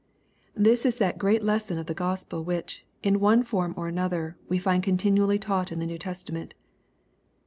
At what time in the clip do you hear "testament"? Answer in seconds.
5.99-6.55